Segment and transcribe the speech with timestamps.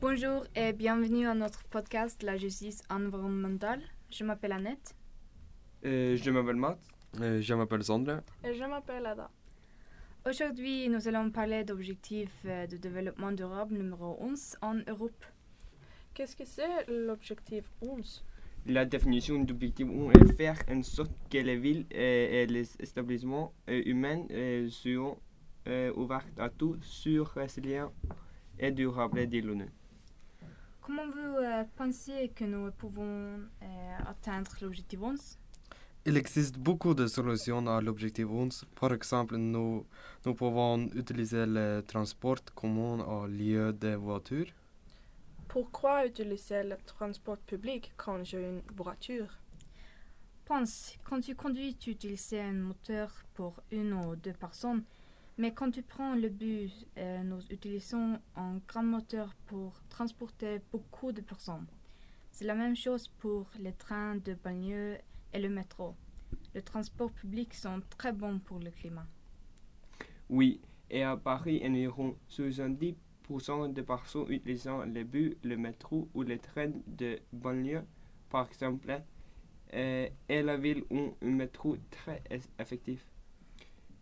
[0.00, 3.82] Bonjour et bienvenue à notre podcast La justice environnementale.
[4.10, 4.94] Je m'appelle Annette.
[5.84, 6.78] Euh, je m'appelle Matt.
[7.20, 8.22] Euh, je m'appelle Sondre.
[8.42, 9.30] Et je m'appelle Ada.
[10.26, 15.24] Aujourd'hui, nous allons parler d'objectifs euh, de développement durable numéro 11 en Europe.
[16.14, 18.24] Qu'est-ce que c'est l'objectif 11
[18.66, 23.82] La définition d'objectif est faire en sorte que les villes et, et les établissements euh,
[23.84, 25.18] humains euh, soient
[25.94, 27.92] ouverts à tous sur résilient
[28.58, 29.66] et durable de l'ONU.
[30.90, 33.04] Comment vous euh, pensez que nous pouvons
[33.62, 35.38] euh, atteindre l'objectif 11
[36.04, 38.64] Il existe beaucoup de solutions à l'objectif 11.
[38.74, 39.86] Par exemple, nous,
[40.26, 44.48] nous pouvons utiliser le transport commun au lieu des voitures.
[45.46, 49.38] Pourquoi utiliser le transport public quand j'ai une voiture?
[50.44, 54.82] Pense, quand tu conduis, tu utilises un moteur pour une ou deux personnes,
[55.40, 61.12] mais quand tu prends le bus, euh, nous utilisons un grand moteur pour transporter beaucoup
[61.12, 61.66] de personnes.
[62.30, 64.98] C'est la même chose pour les trains de banlieue
[65.32, 65.94] et le métro.
[66.54, 69.06] Les transports publics sont très bons pour le climat.
[70.28, 70.60] Oui,
[70.90, 76.72] et à Paris, environ 70% des personnes utilisant le bus, le métro ou les trains
[76.86, 77.82] de banlieue,
[78.28, 79.00] par exemple,
[79.72, 82.22] euh, et la ville ont un métro très
[82.58, 83.06] effectif.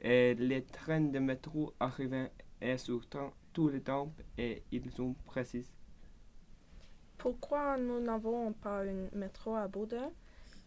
[0.00, 2.30] Et les trains de métro arrivent
[2.60, 3.16] et sortent
[3.52, 5.66] tout le temps et ils sont précis.
[7.18, 10.12] Pourquoi nous n'avons pas un métro à Bordeaux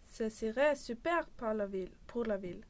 [0.06, 1.92] Ce serait super pour la ville.
[2.08, 2.62] Pour la ville.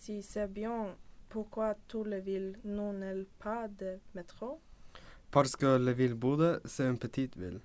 [0.00, 0.96] Si c'est bien,
[1.28, 4.60] pourquoi toutes les villes n'ont pas de métro?
[5.30, 7.60] Parce que la ville Bode, c'est une petite ville.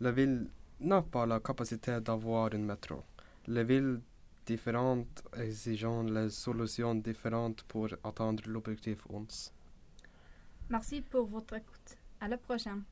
[0.00, 0.48] La ville
[0.80, 3.04] n'a pas la capacité d'avoir un métro.
[3.46, 4.00] Les villes
[4.46, 9.52] différentes exigent les solutions différentes pour atteindre l'objectif 11.
[10.70, 11.96] Merci pour votre écoute.
[12.20, 12.84] À la prochaine.